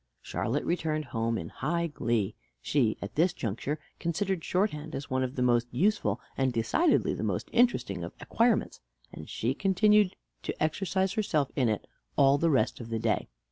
[0.23, 2.33] Charlotte returned home in high glee.
[2.59, 7.21] She at this juncture considered shorthand as one of the most useful, and decidedly the
[7.21, 8.79] most interesting of acquirements;
[9.13, 11.85] and she continued to exercise herself in it
[12.17, 13.27] all the rest of the day.